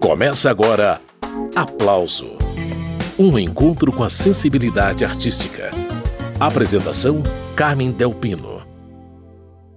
[0.00, 1.00] Começa agora
[1.54, 2.36] Aplauso
[3.18, 5.70] Um encontro com a sensibilidade artística.
[6.38, 7.22] Apresentação:
[7.56, 8.62] Carmen Delpino.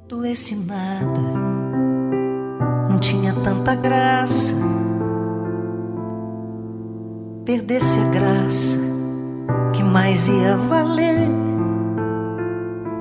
[0.08, 1.60] Do esse nada
[2.90, 4.56] não tinha tanta graça.
[7.46, 8.78] Perdesse a graça
[9.74, 11.19] que mais ia valer.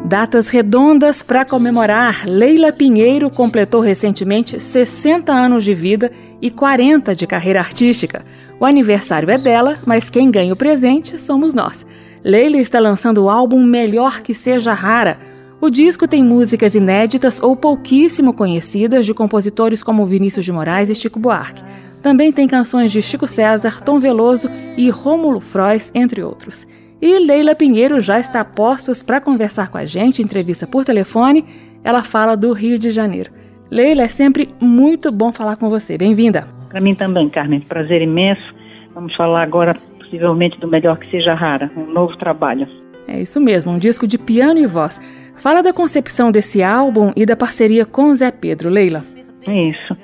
[0.09, 2.24] Datas redondas para comemorar.
[2.27, 6.11] Leila Pinheiro completou recentemente 60 anos de vida
[6.41, 8.24] e 40 de carreira artística.
[8.59, 11.84] O aniversário é dela, mas quem ganha o presente somos nós.
[12.24, 15.19] Leila está lançando o álbum Melhor que Seja Rara.
[15.60, 20.95] O disco tem músicas inéditas ou pouquíssimo conhecidas de compositores como Vinícius de Moraes e
[20.95, 21.62] Chico Buarque.
[22.02, 26.66] Também tem canções de Chico César, Tom Veloso e Rômulo Frois, entre outros.
[27.01, 31.45] E Leila Pinheiro já está a postos para conversar com a gente, entrevista por telefone.
[31.84, 33.30] Ela fala do Rio de Janeiro.
[33.70, 35.97] Leila, é sempre muito bom falar com você.
[35.97, 36.48] Bem-vinda.
[36.69, 37.61] Para mim também, Carmen.
[37.61, 38.42] Prazer imenso.
[38.95, 42.67] Vamos falar agora, possivelmente, do Melhor que Seja Rara, um novo trabalho.
[43.06, 45.00] É isso mesmo, um disco de piano e voz.
[45.37, 49.05] Fala da concepção desse álbum e da parceria com Zé Pedro, Leila.
[49.47, 49.97] Isso.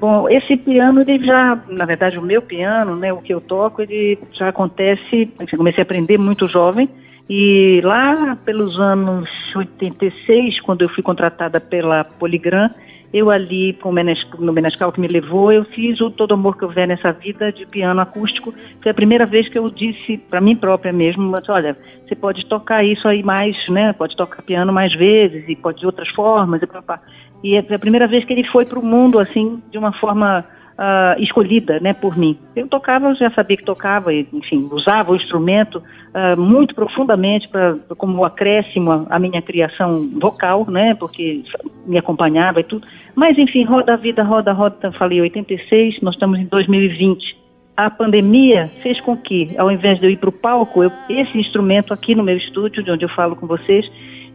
[0.00, 3.82] Bom, esse piano, ele já, na verdade, o meu piano, né, o que eu toco,
[3.82, 6.88] ele já acontece, eu comecei a aprender muito jovem,
[7.28, 12.70] e lá pelos anos 86, quando eu fui contratada pela Poligram,
[13.12, 13.92] eu ali, com o
[14.38, 17.64] no Menescal que me levou, eu fiz o Todo Amor que Houver Nessa Vida de
[17.64, 18.54] piano acústico.
[18.82, 21.76] Foi a primeira vez que eu disse para mim própria mesmo, mas olha,
[22.06, 23.94] você pode tocar isso aí mais, né?
[23.94, 26.62] Pode tocar piano mais vezes e pode de outras formas.
[26.62, 27.00] E, papá.
[27.42, 30.44] E é a primeira vez que ele foi para o mundo assim, de uma forma
[30.78, 32.38] uh, escolhida, né, por mim.
[32.54, 37.76] Eu tocava, eu já sabia que tocava, enfim, usava o instrumento uh, muito profundamente para
[37.96, 41.42] como acréscimo à minha criação vocal, né, porque
[41.86, 42.86] me acompanhava e tudo.
[43.14, 48.68] Mas, enfim, roda a vida, roda, roda, falei 86, nós estamos em 2020 a pandemia
[48.82, 52.12] fez com que, ao invés de eu ir para o palco, eu, esse instrumento aqui
[52.12, 53.88] no meu estúdio, de onde eu falo com vocês,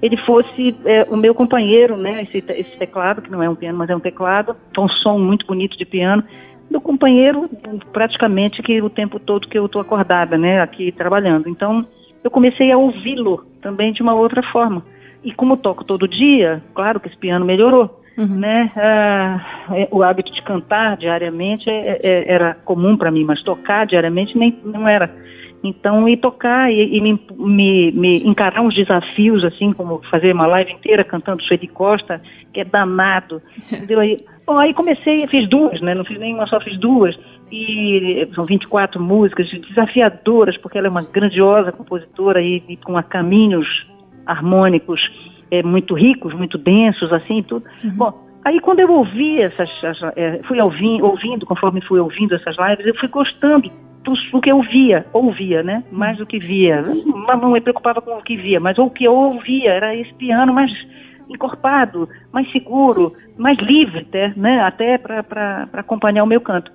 [0.04, 2.24] ele fosse é, o meu companheiro, né?
[2.24, 5.48] Esse, esse, teclado, que não é um piano, mas é um teclado, um som muito
[5.48, 6.22] bonito de piano,
[6.70, 7.50] meu companheiro
[7.94, 10.60] praticamente que o tempo todo que eu estou acordada, né?
[10.60, 11.48] Aqui trabalhando.
[11.48, 11.78] Então,
[12.22, 14.84] eu comecei a ouvi-lo também de uma outra forma.
[15.24, 18.02] E como toco todo dia, claro que esse piano melhorou.
[18.18, 18.40] Uhum.
[18.40, 18.70] Né?
[18.78, 23.88] Ah, é, o hábito de cantar diariamente é, é, era comum para mim, mas tocar
[23.88, 25.10] diariamente nem não era.
[25.64, 30.46] Então, ir tocar e, e me, me, me, encarar uns desafios, assim, como fazer uma
[30.46, 33.42] live inteira cantando Sueli Costa, que é danado.
[33.72, 34.02] Entendeu?
[34.02, 35.96] Aí, bom, aí comecei, fiz duas, né?
[35.96, 37.18] Não fiz nenhuma, só fiz duas.
[37.50, 43.68] E são 24 músicas desafiadoras, porque ela é uma grandiosa compositora e, e com caminhos
[44.26, 45.00] harmônicos
[45.50, 47.64] é, muito ricos, muito densos, assim, tudo.
[47.84, 47.96] Uhum.
[47.96, 49.70] Bom, Aí quando eu ouvi essas,
[50.16, 53.70] é, fui ouvindo, ouvindo, conforme fui ouvindo essas lives, eu fui gostando
[54.04, 55.84] do, do, que eu via, ouvia, né?
[55.92, 56.82] Mais do que via.
[56.82, 60.14] Não, não me preocupava com o que via, mas o que eu ouvia era esse
[60.16, 60.72] piano mais
[61.30, 64.62] encorpado, mais seguro, mais livre até, né?
[64.62, 66.72] Até para acompanhar o meu canto.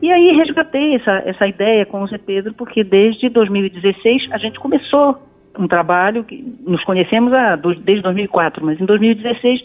[0.00, 4.58] E aí resgatei essa, essa ideia com o Zé Pedro, porque desde 2016 a gente
[4.58, 5.18] começou
[5.58, 9.60] um trabalho, que nos conhecemos há, desde 2004, mas em 2016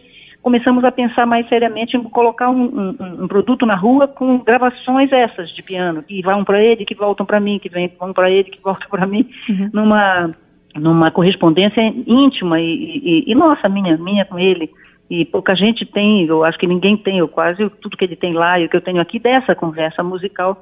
[0.45, 5.11] começamos a pensar mais seriamente em colocar um, um, um produto na rua com gravações
[5.11, 8.29] essas de piano, que vão para ele, que voltam para mim, que vem, vão para
[8.29, 9.71] ele, que voltam para mim, uhum.
[9.73, 10.35] numa,
[10.75, 14.69] numa correspondência íntima e, e, e, nossa, minha, minha com ele.
[15.09, 18.33] E pouca gente tem, eu acho que ninguém tem, eu quase tudo que ele tem
[18.33, 20.61] lá e o que eu tenho aqui dessa conversa musical.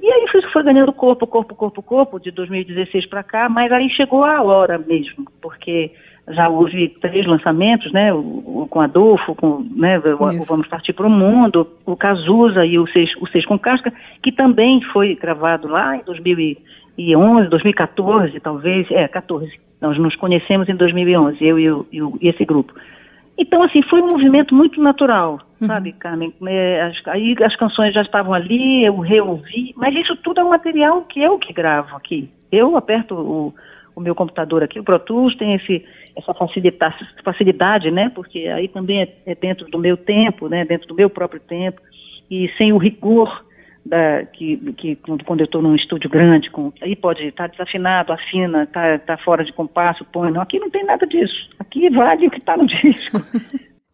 [0.00, 3.90] E aí foi, foi ganhando corpo, corpo, corpo, corpo, de 2016 para cá, mas aí
[3.90, 5.90] chegou a hora mesmo, porque
[6.28, 11.06] já houve três lançamentos, né, o, o com Adolfo, com, né, o, Vamos Partir para
[11.06, 13.92] o Mundo, o Cazuza e o Seis, o Seis com Casca,
[14.22, 19.52] que também foi gravado lá em 2011, 2014, talvez, é, 14.
[19.80, 22.72] Nós nos conhecemos em 2011, eu e, o, o, e esse grupo.
[23.36, 25.66] Então, assim, foi um movimento muito natural, uhum.
[25.66, 26.32] sabe, Carmen?
[26.46, 30.50] É, as, aí as canções já estavam ali, eu reouvi, mas isso tudo é um
[30.50, 32.30] material que eu que gravo aqui.
[32.50, 33.54] Eu aperto o,
[33.94, 35.84] o meu computador aqui, o Pro Tools tem esse,
[36.16, 38.10] essa facilidade, facilidade, né?
[38.14, 40.64] Porque aí também é, é, dentro do meu tempo, né?
[40.64, 41.80] Dentro do meu próprio tempo
[42.30, 43.44] e sem o rigor
[43.84, 48.12] da, que, que quando eu estou num estúdio grande, com, aí pode estar tá desafinado,
[48.12, 50.30] afina, tá, tá fora de compasso, põe.
[50.30, 51.50] Não, aqui não tem nada disso.
[51.58, 53.20] Aqui vale o que está no disco.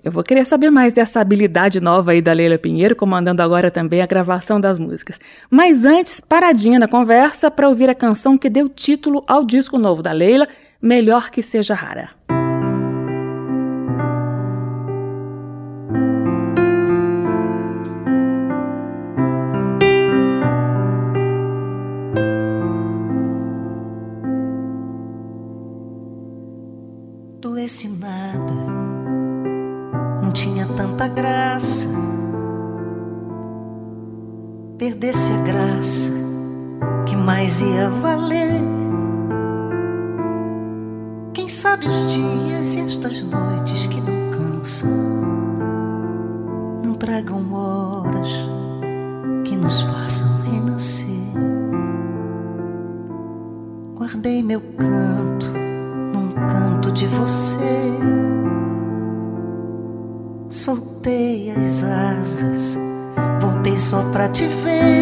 [0.03, 4.01] Eu vou querer saber mais dessa habilidade nova aí da Leila Pinheiro, comandando agora também
[4.01, 5.21] a gravação das músicas.
[5.51, 10.03] Mas antes, paradinha na conversa para ouvir a canção que deu título ao disco novo
[10.03, 10.49] da Leila,
[10.81, 12.11] melhor que seja rara.
[27.41, 28.53] doesse nada,
[30.23, 31.89] não tinha tanta graça.
[34.79, 36.11] Perdesse a graça
[37.07, 38.70] que mais ia valer.
[41.51, 44.89] Sabe os dias e estas noites que não cansam
[46.85, 48.29] não tragam horas
[49.45, 51.35] que nos façam renascer.
[53.97, 55.49] Guardei meu canto
[56.15, 57.99] num canto de você.
[60.49, 62.79] Soltei as asas,
[63.41, 65.00] voltei só pra te ver.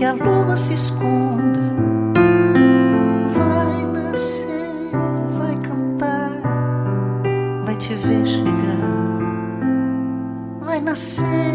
[0.00, 1.60] Que a lua se esconda,
[3.34, 4.90] vai nascer,
[5.38, 6.30] vai cantar,
[7.66, 8.80] vai te ver chegar.
[10.62, 11.52] Vai nascer,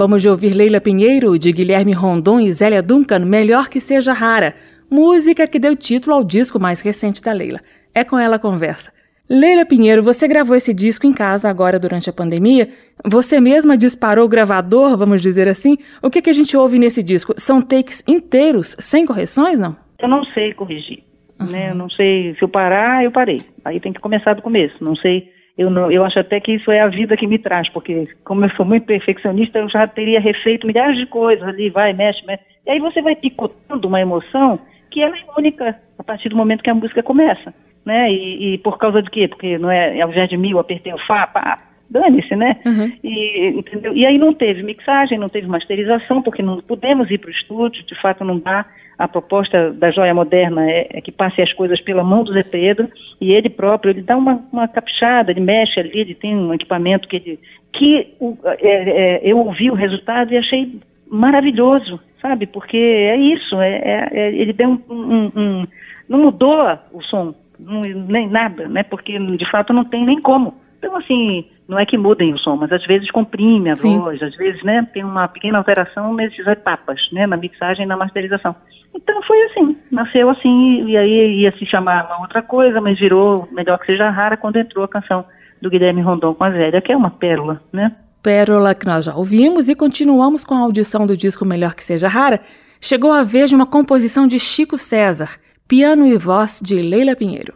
[0.00, 4.54] Acabamos de ouvir Leila Pinheiro, de Guilherme Rondon e Zélia Duncan, Melhor que Seja Rara,
[4.90, 7.60] música que deu título ao disco mais recente da Leila.
[7.94, 8.90] É com ela a conversa.
[9.28, 12.70] Leila Pinheiro, você gravou esse disco em casa agora durante a pandemia.
[13.04, 15.76] Você mesma disparou o gravador, vamos dizer assim.
[16.02, 17.34] O que, que a gente ouve nesse disco?
[17.36, 19.76] São takes inteiros, sem correções, não?
[19.98, 21.02] Eu não sei corrigir.
[21.38, 21.46] Uhum.
[21.46, 21.72] Né?
[21.72, 23.42] Eu não sei, se eu parar, eu parei.
[23.66, 24.82] Aí tem que começar do começo.
[24.82, 27.68] Não sei eu, não, eu acho até que isso é a vida que me traz,
[27.68, 31.92] porque como eu sou muito perfeccionista, eu já teria refeito milhares de coisas ali, vai,
[31.92, 32.42] mexe, mexe.
[32.66, 34.58] E aí você vai picotando uma emoção
[34.90, 37.52] que ela é única a partir do momento que a música começa,
[37.84, 38.10] né?
[38.10, 39.28] E, e por causa de quê?
[39.28, 41.58] Porque não é ao invés de mil, apertei o Fá, pá,
[41.90, 42.56] dane-se, né?
[42.64, 42.90] Uhum.
[43.04, 43.94] E, entendeu?
[43.94, 47.84] e aí não teve mixagem, não teve masterização, porque não pudemos ir para o estúdio,
[47.84, 48.64] de fato não dá.
[49.00, 52.42] A proposta da joia moderna é, é, que passe as coisas pela mão do Zé
[52.42, 52.86] Pedro
[53.18, 57.08] e ele próprio, ele dá uma, uma caprichada, ele mexe ali, ele tem um equipamento
[57.08, 57.40] que ele,
[57.72, 60.78] que o, é, é, eu ouvi o resultado e achei
[61.10, 62.46] maravilhoso, sabe?
[62.46, 65.66] Porque é isso, é, é, é ele deu um, um, um,
[66.06, 68.82] não mudou o som, não, nem nada, né?
[68.82, 70.54] Porque de fato não tem nem como.
[70.78, 73.98] Então, assim, não é que mudem o som, mas às vezes comprime a Sim.
[73.98, 77.96] voz, às vezes, né, tem uma pequena alteração nessas etapas, né, na mixagem e na
[77.96, 78.56] masterização.
[78.94, 83.48] Então foi assim, nasceu assim, e aí ia se chamar uma outra coisa, mas virou
[83.52, 85.24] Melhor Que Seja Rara quando entrou a canção
[85.62, 87.94] do Guilherme Rondon com a Zélia, que é uma pérola, né?
[88.22, 92.08] Pérola que nós já ouvimos e continuamos com a audição do disco Melhor Que Seja
[92.08, 92.40] Rara.
[92.80, 97.54] Chegou a vez de uma composição de Chico César, piano e voz de Leila Pinheiro.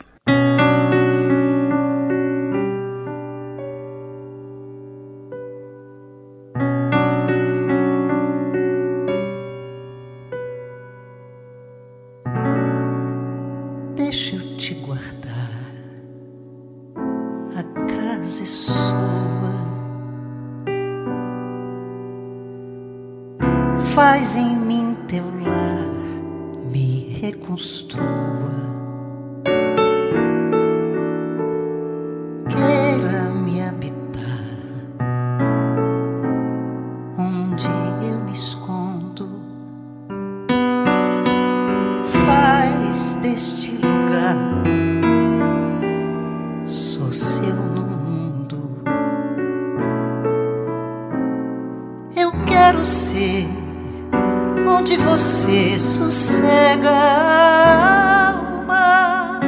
[55.16, 59.40] Você sossega a alma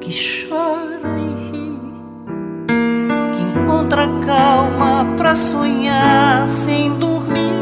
[0.00, 1.80] que chora e ri,
[3.32, 7.54] que encontra calma para sonhar sem dormir.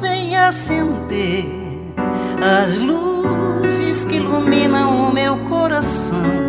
[0.00, 1.46] Vem acender
[2.62, 6.45] as luzes que iluminam o meu coração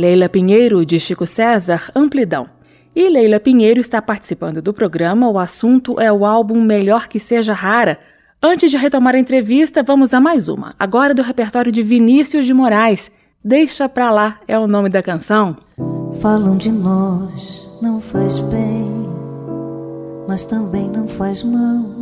[0.00, 2.48] Leila Pinheiro, de Chico César, Amplidão.
[2.96, 5.28] E Leila Pinheiro está participando do programa.
[5.28, 7.98] O assunto é o álbum Melhor Que Seja Rara.
[8.42, 10.74] Antes de retomar a entrevista, vamos a mais uma.
[10.78, 13.10] Agora do repertório de Vinícius de Moraes.
[13.44, 15.54] Deixa pra lá é o nome da canção.
[16.22, 18.90] Falam de nós, não faz bem,
[20.26, 21.99] mas também não faz mal.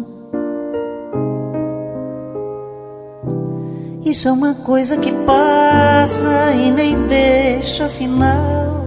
[4.05, 8.85] Isso é uma coisa que passa e nem deixa sinal.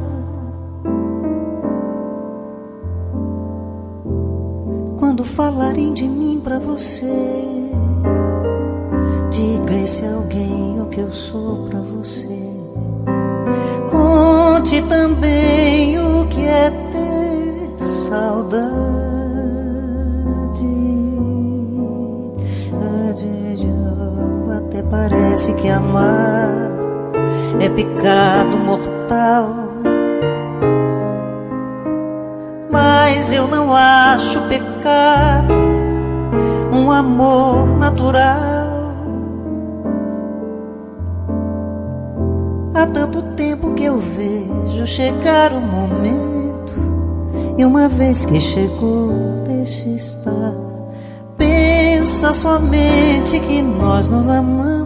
[4.98, 7.06] Quando falarem de mim pra você,
[9.30, 12.40] diga esse alguém o que eu sou pra você.
[13.92, 18.91] Conte também o que é ter saudade.
[24.90, 26.50] Parece que amar
[27.60, 29.48] é pecado mortal.
[32.70, 35.54] Mas eu não acho pecado
[36.72, 38.72] um amor natural.
[42.74, 46.80] Há tanto tempo que eu vejo chegar o momento,
[47.58, 50.71] e uma vez que chegou, deixa estar
[52.02, 54.81] pensa somente que nós nos amamos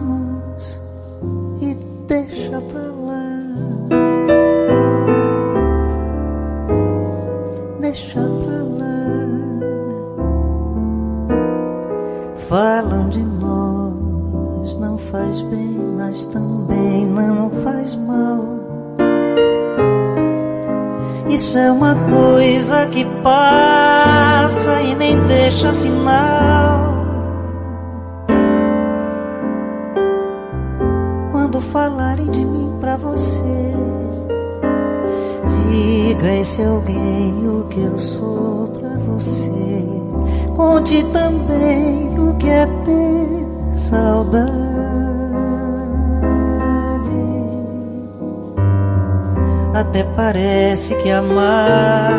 [50.14, 52.12] parece que amar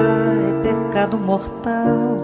[0.50, 2.24] é pecado mortal.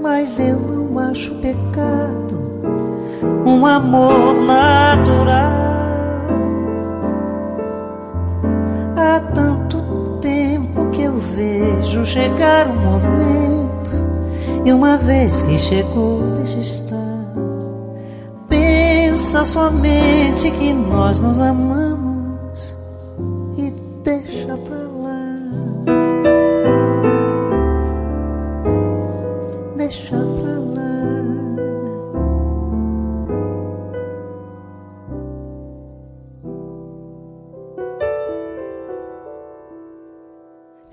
[0.00, 2.46] Mas eu não acho pecado
[3.44, 5.66] um amor natural.
[8.96, 14.06] Há tanto tempo que eu vejo chegar um momento,
[14.64, 16.15] e uma vez que chegou,
[19.36, 22.74] Pensa somente que nós nos amamos
[23.58, 23.70] e
[24.02, 25.36] deixa pra lá.
[29.76, 30.75] Deixa pra lá.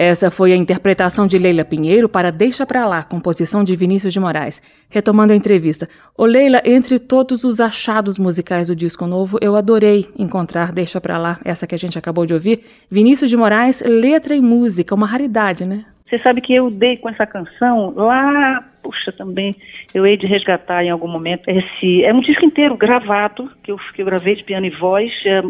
[0.05, 4.19] Essa foi a interpretação de Leila Pinheiro para Deixa Pra Lá, composição de Vinícius de
[4.19, 4.61] Moraes.
[4.89, 5.87] Retomando a entrevista.
[6.17, 11.17] Ô Leila, entre todos os achados musicais do disco novo, eu adorei encontrar Deixa Pra
[11.17, 12.65] Lá, essa que a gente acabou de ouvir.
[12.91, 15.85] Vinícius de Moraes, letra e música, uma raridade, né?
[16.09, 19.55] Você sabe que eu dei com essa canção lá, puxa, também,
[19.95, 22.03] eu hei de resgatar em algum momento esse.
[22.03, 25.41] É um disco inteiro gravado, que eu, que eu gravei de piano e voz, é,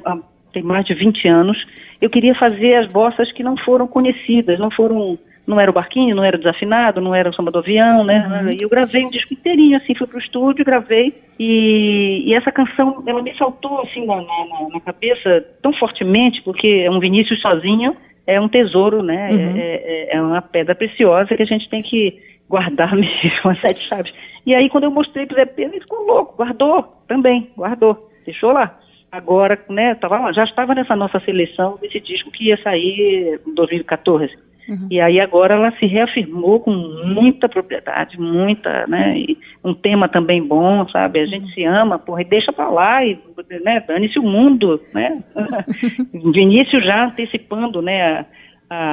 [0.54, 1.58] tem mais de 20 anos
[2.04, 5.18] eu queria fazer as bossas que não foram conhecidas, não foram,
[5.48, 8.28] não era o barquinho, não era o desafinado, não era o samba do avião, né?
[8.28, 8.50] Uhum.
[8.50, 13.02] E eu gravei um disco inteirinho, assim, fui pro estúdio, gravei, e, e essa canção,
[13.08, 17.96] ela me saltou, assim, na, na, na, cabeça tão fortemente, porque é um Vinícius sozinho,
[18.28, 19.30] é um tesouro, né?
[19.32, 19.58] Uhum.
[19.58, 23.88] É, é, é, uma pedra preciosa que a gente tem que guardar mesmo, as sete
[23.88, 24.14] chaves.
[24.46, 28.52] E aí, quando eu mostrei pro Zé Pedro, ele ficou louco, guardou também, guardou, deixou
[28.52, 28.78] lá
[29.14, 34.34] agora, né, tava, já estava nessa nossa seleção desse disco que ia sair em 2014.
[34.68, 34.88] Uhum.
[34.90, 40.42] E aí agora ela se reafirmou com muita propriedade, muita, né, e um tema também
[40.42, 41.20] bom, sabe?
[41.20, 41.52] A gente uhum.
[41.52, 43.20] se ama, porra, e deixa pra lá e,
[43.64, 45.22] né, dane-se o mundo, né?
[46.34, 48.26] Vinícius já antecipando, né, a,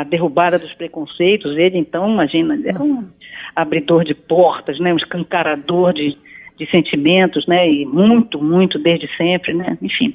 [0.00, 3.08] a, derrubada dos preconceitos, ele então, imagina, era um
[3.56, 6.14] abridor de portas, né, um escancarador de
[6.60, 7.66] de sentimentos, né?
[7.68, 9.78] E muito, muito desde sempre, né?
[9.80, 10.14] Enfim.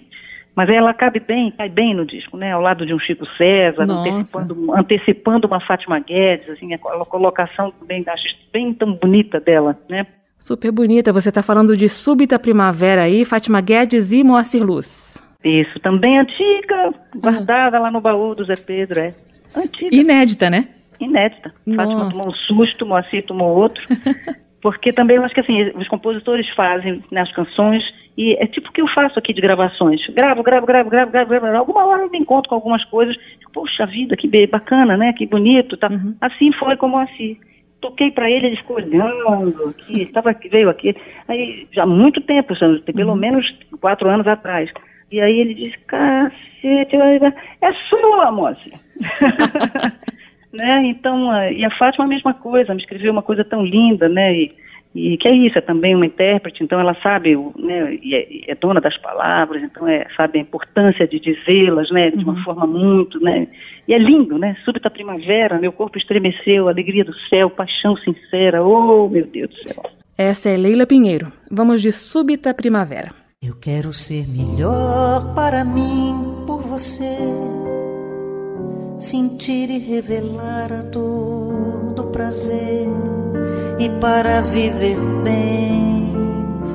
[0.55, 2.53] Mas ela cabe bem, cai bem no disco, né?
[2.53, 8.05] Ao lado de um Chico César, antecipando, antecipando uma Fátima Guedes, assim, a colocação bem,
[8.07, 10.05] acho bem tão bonita dela, né?
[10.39, 11.11] Super bonita.
[11.11, 15.17] Você está falando de Súbita Primavera aí, Fátima Guedes e Moacir Luz.
[15.43, 19.13] Isso, também antiga, guardada lá no baú do Zé Pedro, é.
[19.55, 19.95] Antiga.
[19.95, 20.67] Inédita, né?
[20.99, 21.53] Inédita.
[21.65, 21.83] Nossa.
[21.83, 23.83] Fátima tomou um susto, Moacir tomou outro.
[24.65, 27.83] porque também eu acho que assim, os compositores fazem nas né, canções
[28.17, 30.01] e é tipo o que eu faço aqui de gravações.
[30.07, 31.55] Gravo, gravo, gravo, gravo, gravo, gravo.
[31.55, 33.15] Alguma hora eu me encontro com algumas coisas.
[33.53, 35.13] Poxa vida, que bacana, né?
[35.13, 35.77] Que bonito.
[35.77, 35.87] Tá.
[35.87, 36.15] Uhum.
[36.19, 37.37] Assim foi como assim.
[37.79, 40.95] Toquei para ele, ele ficou olhando, aqui, estava, veio aqui.
[41.27, 42.55] Aí, já há muito tempo,
[42.91, 43.15] pelo uhum.
[43.15, 43.45] menos
[43.79, 44.71] quatro anos atrás.
[45.11, 46.95] E aí ele disse, cacete,
[47.61, 48.71] é sua, moça.
[50.55, 50.85] né?
[50.85, 54.33] Então, e a Fátima a mesma coisa, me escreveu uma coisa tão linda, né?
[54.33, 54.51] E,
[54.95, 58.55] e que é isso, é também uma intérprete, então ela sabe, né, e é, é,
[58.55, 62.43] dona das palavras, então é, sabe a importância de dizê-las, né, de uma uhum.
[62.43, 63.45] forma muito, né,
[63.85, 69.09] e é lindo, né, súbita primavera, meu corpo estremeceu, alegria do céu, paixão sincera, oh,
[69.09, 69.83] meu Deus do céu.
[70.17, 73.09] Essa é Leila Pinheiro, vamos de súbita primavera.
[73.43, 77.64] Eu quero ser melhor para mim, por você
[78.97, 82.87] sentir e revelar a todo prazer
[83.77, 86.13] e para viver bem,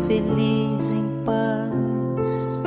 [0.07, 2.63] feliz em paz.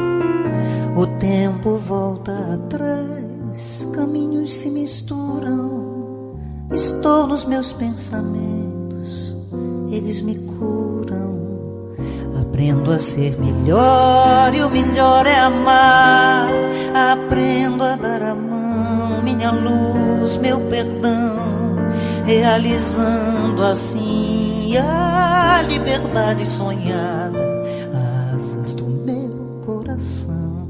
[0.95, 5.83] O tempo volta atrás, caminhos se misturam.
[6.71, 9.35] Estou nos meus pensamentos,
[9.91, 11.42] eles me curam.
[12.53, 16.47] Aprendo a ser melhor e o melhor é amar.
[17.11, 21.35] Aprendo a dar a mão minha luz, meu perdão,
[22.23, 27.63] realizando assim a liberdade sonhada,
[28.31, 30.67] asas do meu coração.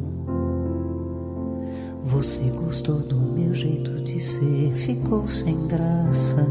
[2.06, 6.48] Você gostou do meu jeito de ser, ficou sem graça.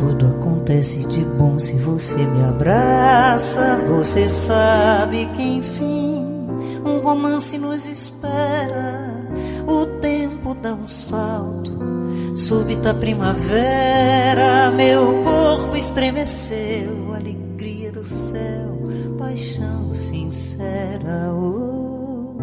[0.00, 3.76] Tudo acontece de bom se você me abraça.
[3.88, 6.26] Você sabe que enfim
[6.84, 9.10] um romance nos espera
[9.66, 11.72] o tempo dá um salto,
[12.34, 18.82] súbita primavera, meu corpo estremeceu, alegria do céu,
[19.16, 21.32] paixão sincera.
[21.32, 22.34] Oh,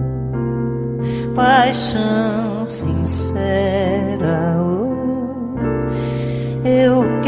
[1.35, 4.56] paixão sincera.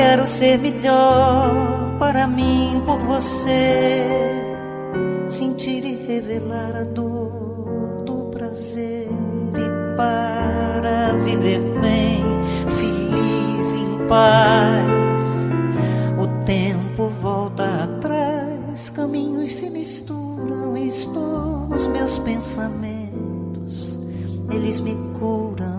[0.10, 4.04] Quero ser melhor para mim por você,
[5.28, 9.08] sentir e revelar a dor do prazer
[9.54, 12.24] e para viver bem,
[12.68, 15.52] feliz em paz.
[16.18, 24.00] O tempo volta atrás, caminhos se misturam, estou nos meus pensamentos,
[24.50, 25.79] eles me curam.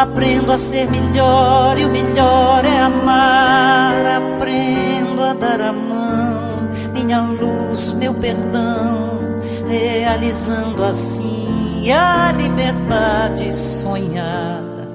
[0.00, 3.94] Aprendo a ser melhor e o melhor é amar.
[4.06, 9.20] Aprendo a dar a mão, minha luz, meu perdão,
[9.68, 14.90] realizando assim a liberdade sonhada,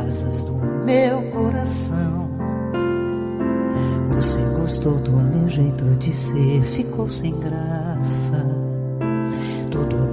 [0.00, 2.28] asas do meu coração.
[4.08, 8.65] Você gostou do meu jeito de ser, ficou sem graça.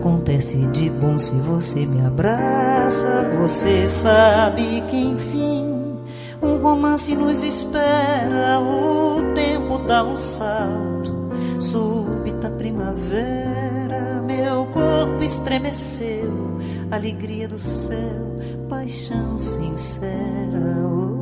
[0.03, 3.21] Acontece de bom se você me abraça.
[3.39, 5.95] Você sabe que enfim
[6.41, 8.59] um romance nos espera.
[8.59, 14.21] O tempo dá um salto, súbita primavera.
[14.27, 16.59] Meu corpo estremeceu,
[16.91, 18.35] alegria do céu,
[18.67, 20.85] paixão sincera.
[20.85, 21.13] Oh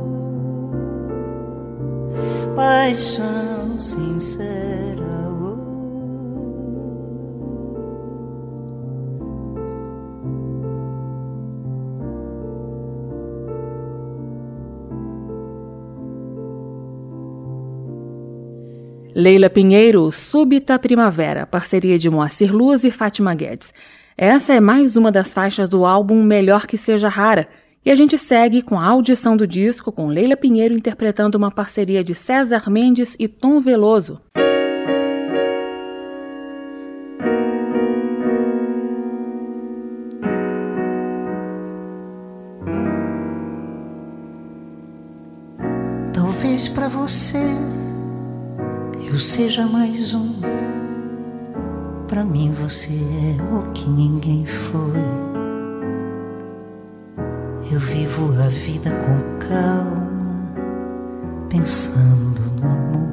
[2.56, 4.61] paixão sincera.
[19.22, 23.72] Leila Pinheiro, Súbita Primavera, parceria de Moacir Luz e Fátima Guedes.
[24.18, 27.46] Essa é mais uma das faixas do álbum Melhor Que Seja Rara,
[27.86, 32.02] e a gente segue com a audição do disco com Leila Pinheiro interpretando uma parceria
[32.02, 34.20] de César Mendes e Tom Veloso.
[46.12, 47.71] Talvez para você
[49.12, 50.40] eu seja mais um.
[52.08, 54.98] Para mim você é o que ninguém foi.
[57.70, 60.50] Eu vivo a vida com calma,
[61.50, 63.12] pensando no amor.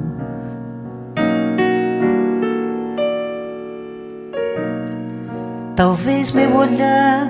[5.76, 7.28] Talvez meu olhar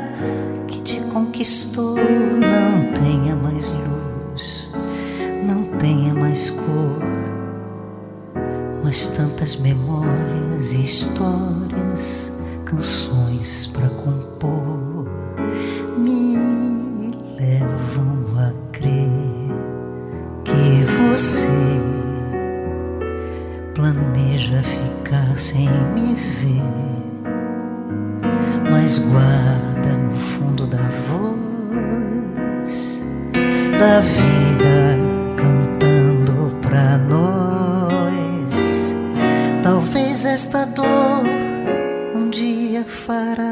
[0.69, 4.73] que te conquistou não tenha mais luz,
[5.45, 6.70] não tenha mais cor,
[8.90, 12.33] mas tantas memórias e histórias,
[12.64, 15.07] canções para compor
[15.96, 16.37] me
[17.38, 19.09] levam a crer
[20.44, 21.46] que você
[23.76, 26.64] planeja ficar sem me ver
[28.72, 33.05] mas guarda no fundo da voz
[33.79, 34.39] da vida
[40.40, 41.22] esta dor
[42.14, 43.50] um dia fará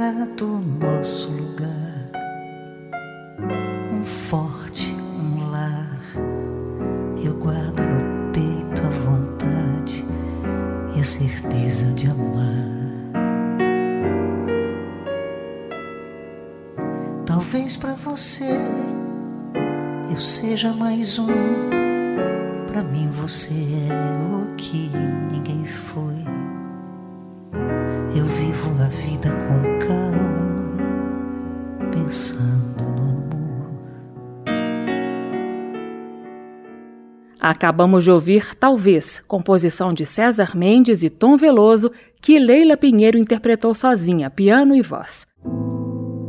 [37.59, 41.91] Acabamos de ouvir Talvez, composição de César Mendes e Tom Veloso,
[42.23, 45.27] que Leila Pinheiro interpretou sozinha, piano e voz.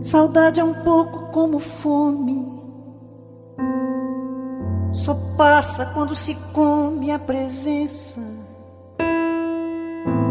[0.01, 2.43] Saudade é um pouco como fome.
[4.91, 8.21] Só passa quando se come a presença.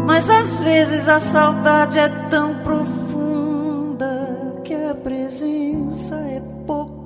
[0.05, 6.98] Mas às vezes a saudade é tão profunda que a presença é pouco.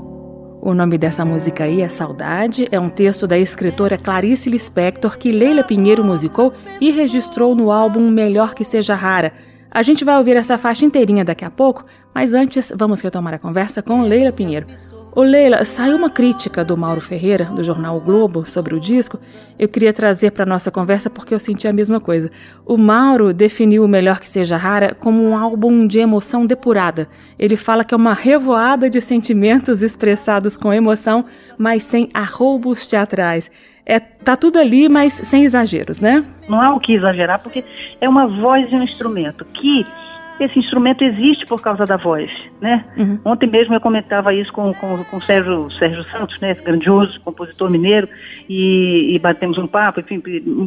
[0.66, 5.30] O nome dessa música aí é Saudade, é um texto da escritora Clarice Lispector que
[5.30, 9.34] Leila Pinheiro musicou e registrou no álbum Melhor Que Seja Rara.
[9.70, 11.84] A gente vai ouvir essa faixa inteirinha daqui a pouco,
[12.16, 14.66] mas antes vamos retomar a conversa com Leila Pinheiro.
[15.16, 19.20] Ô Leila, saiu uma crítica do Mauro Ferreira, do jornal o Globo, sobre o disco.
[19.60, 22.32] Eu queria trazer para nossa conversa porque eu senti a mesma coisa.
[22.66, 27.08] O Mauro definiu o Melhor Que Seja Rara como um álbum de emoção depurada.
[27.38, 31.24] Ele fala que é uma revoada de sentimentos expressados com emoção,
[31.60, 33.52] mas sem arroubos teatrais.
[33.86, 36.26] É, tá tudo ali, mas sem exageros, né?
[36.50, 37.64] Não há o que exagerar, porque
[38.02, 39.86] é uma voz e um instrumento que
[40.40, 42.86] esse instrumento existe por causa da voz, né?
[42.98, 43.20] Uhum.
[43.26, 46.52] Ontem mesmo eu comentava isso com, com, com o Sérgio, Sérgio Santos, né?
[46.52, 48.08] Esse grandioso compositor mineiro,
[48.50, 50.22] e, e batemos um papo, enfim,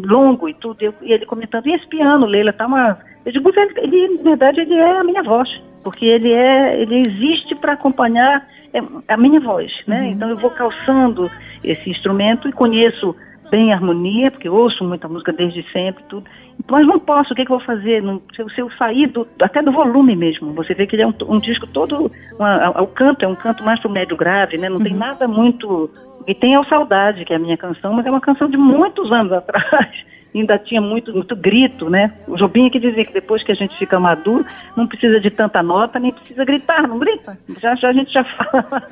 [0.04, 2.98] longo e tudo, e, e ele comentando, e esse piano, Leila, tá uma...
[3.24, 5.48] Eu digo, ele, ele, na verdade, ele é a minha voz,
[5.82, 10.02] porque ele é, ele existe para acompanhar é, a minha voz, né?
[10.02, 10.06] Uhum.
[10.12, 11.28] Então eu vou calçando
[11.64, 13.16] esse instrumento e conheço
[13.50, 16.26] bem a harmonia, porque ouço muita música desde sempre, tudo.
[16.68, 18.02] Mas não posso, o que, é que eu vou fazer?
[18.02, 21.02] Não, se, eu, se eu sair do, até do volume mesmo, você vê que ele
[21.02, 24.58] é um, um disco todo, uma, o canto é um canto mais pro médio grave,
[24.58, 24.68] né?
[24.68, 24.82] Não uhum.
[24.82, 25.90] tem nada muito.
[26.26, 29.12] E tem a Saudade, que é a minha canção, mas é uma canção de muitos
[29.12, 29.88] anos atrás.
[30.34, 32.10] Ainda tinha muito, muito grito, né?
[32.28, 34.44] O Jobim que dizia que depois que a gente fica maduro,
[34.76, 37.38] não precisa de tanta nota, nem precisa gritar, não grita.
[37.58, 38.82] Já, já a gente já fala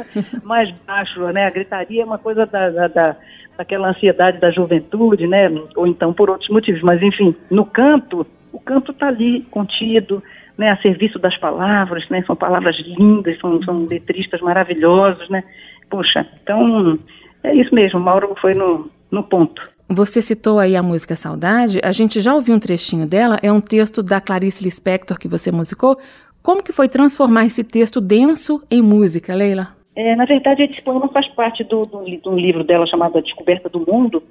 [0.42, 1.46] mais baixo, né?
[1.46, 3.16] A gritaria é uma coisa da, da, da
[3.56, 5.50] daquela ansiedade da juventude, né?
[5.76, 6.82] Ou então por outros motivos.
[6.82, 10.22] Mas, enfim, no canto, o canto está ali, contido,
[10.56, 10.70] né?
[10.70, 12.22] A serviço das palavras, né?
[12.26, 15.44] São palavras lindas, são, são letristas maravilhosos, né?
[15.90, 16.98] Poxa, então
[17.42, 19.62] é isso mesmo, Mauro foi no, no ponto.
[19.88, 23.60] Você citou aí a música Saudade, a gente já ouviu um trechinho dela, é um
[23.60, 25.98] texto da Clarice Lispector que você musicou.
[26.42, 29.74] Como que foi transformar esse texto denso em música, Leila?
[29.96, 33.68] É, na verdade, esse poema faz parte do, do, do livro dela chamado A Descoberta
[33.68, 34.22] do Mundo,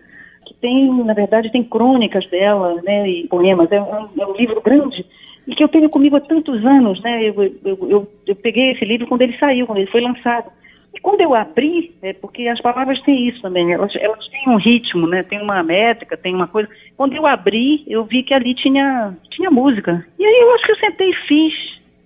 [0.46, 3.72] que tem, na verdade, tem crônicas dela, né, e poemas.
[3.72, 5.06] É um, é um livro grande
[5.48, 7.30] e que eu tenho comigo há tantos anos, né?
[7.30, 10.50] Eu, eu, eu, eu, peguei esse livro quando ele saiu, quando ele foi lançado.
[10.94, 14.58] E quando eu abri, é porque as palavras têm isso também, elas, elas têm um
[14.58, 15.24] ritmo, né?
[15.24, 16.70] Tem uma métrica, tem uma coisa.
[16.96, 20.06] Quando eu abri, eu vi que ali tinha, tinha música.
[20.18, 21.54] E aí eu acho que eu sentei e fiz,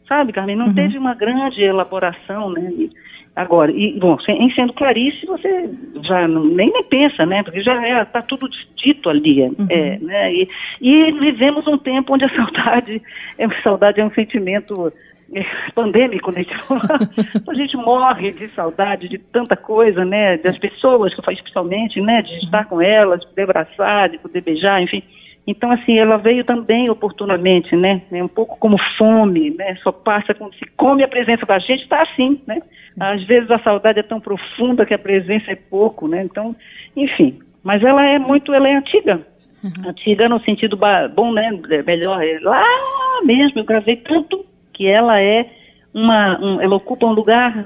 [0.08, 0.56] sabe, Carmen?
[0.56, 0.76] Não uhum.
[0.76, 2.72] teve uma grande elaboração, né?
[2.72, 2.90] E,
[3.38, 5.70] Agora, e, bom, em sendo Clarice, você
[6.02, 7.44] já não, nem, nem pensa, né?
[7.44, 9.44] Porque já está é, tá tudo dito ali.
[9.44, 9.68] É, uhum.
[9.70, 10.34] é, né?
[10.34, 10.50] E,
[10.82, 13.00] e, vivemos um tempo onde a saudade,
[13.40, 14.92] a saudade é um sentimento
[15.36, 15.46] é,
[15.76, 16.44] pandêmico, né?
[17.48, 20.38] a gente morre de saudade de tanta coisa, né?
[20.38, 22.24] Das pessoas, especialmente, né?
[22.24, 25.04] De estar com elas, de poder abraçar, de poder beijar, enfim.
[25.48, 28.02] Então, assim, ela veio também oportunamente, né?
[28.12, 29.78] Um pouco como fome, né?
[29.82, 32.62] Só passa quando se come a presença da gente, está assim, né?
[33.00, 36.24] Às vezes a saudade é tão profunda que a presença é pouco, né?
[36.24, 36.54] Então,
[36.96, 37.40] enfim.
[37.64, 39.22] Mas ela é muito, ela é antiga.
[39.64, 39.90] Uhum.
[39.90, 40.78] Antiga no sentido
[41.16, 41.50] bom, né?
[41.70, 42.64] É melhor, é lá
[43.24, 45.50] mesmo, eu gravei tanto que ela é
[45.94, 47.66] uma, um, ela ocupa um lugar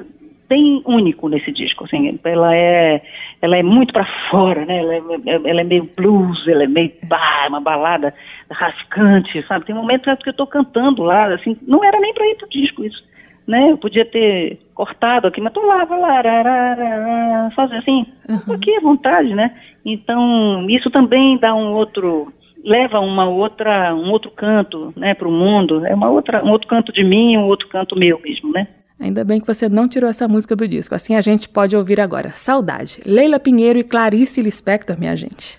[0.51, 3.01] bem único nesse disco, assim, ela é,
[3.41, 6.91] ela é muito para fora, né, ela é, ela é, meio blues, ela é meio,
[7.07, 8.13] bah, uma balada
[8.51, 12.35] rascante, sabe, tem momentos que eu estou cantando lá, assim, não era nem para ir
[12.35, 13.01] pro disco isso,
[13.47, 18.53] né, eu podia ter cortado aqui, mas tô lá, vai lá, fazer assim, uhum.
[18.53, 22.27] aqui à vontade, né, então isso também dá um outro,
[22.61, 26.67] leva uma outra, um outro canto, né, para o mundo, é uma outra, um outro
[26.67, 28.67] canto de mim, um outro canto meu mesmo, né.
[29.01, 30.93] Ainda bem que você não tirou essa música do disco.
[30.93, 32.29] Assim a gente pode ouvir agora.
[32.29, 33.01] Saudade.
[33.03, 35.57] Leila Pinheiro e Clarice Lispector, minha gente.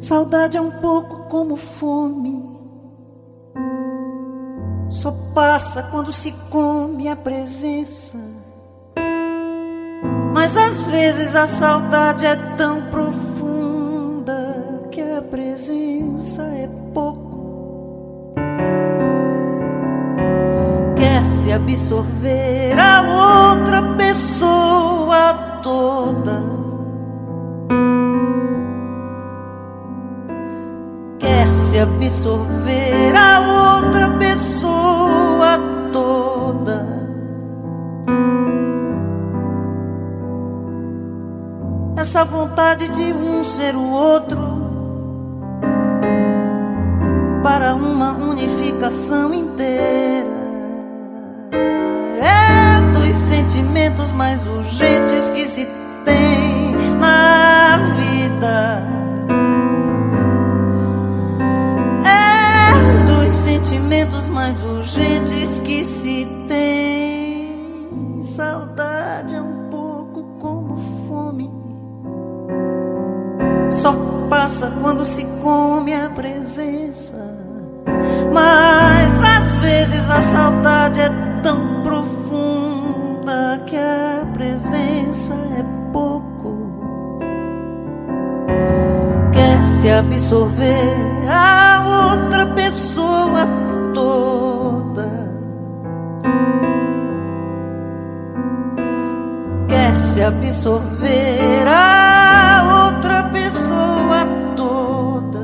[0.00, 2.42] Saudade é um pouco como fome.
[4.90, 8.18] Só passa quando se come a presença.
[10.34, 17.21] Mas às vezes a saudade é tão profunda que a presença é pouco.
[21.22, 26.42] Quer se absorver a outra pessoa toda.
[31.20, 35.60] Quer se absorver a outra pessoa
[35.92, 36.86] toda.
[41.96, 44.40] Essa vontade de um ser o outro
[47.44, 50.41] para uma unificação inteira
[53.12, 55.66] dos sentimentos mais urgentes que se
[56.02, 58.82] tem na vida.
[62.06, 68.18] É dos sentimentos mais urgentes que se tem.
[68.18, 71.52] Saudade é um pouco como fome.
[73.70, 73.92] Só
[74.30, 77.42] passa quando se come a presença.
[78.32, 81.31] Mas às vezes a saudade é
[84.42, 86.58] presença é pouco.
[89.32, 93.46] Quer se absorver a outra pessoa
[93.94, 95.08] toda.
[99.68, 104.26] Quer se absorver a outra pessoa
[104.56, 105.40] toda.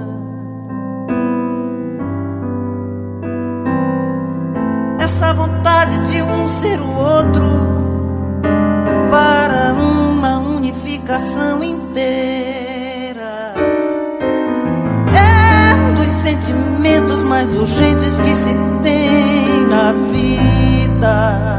[4.98, 7.67] Essa vontade de um ser o outro
[10.98, 13.54] unificação inteira.
[15.14, 21.57] É um dos sentimentos mais urgentes que se tem na vida.